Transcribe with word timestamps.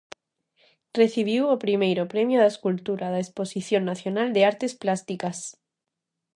Recibiu 0.99 1.43
o 1.55 1.61
primeiro 1.65 2.03
premio 2.13 2.39
de 2.41 2.51
Escultura 2.53 3.05
da 3.13 3.23
Exposición 3.25 3.81
Nacional 3.91 4.27
de 4.35 4.41
Artes 4.51 4.73
Plásticas. 4.81 5.37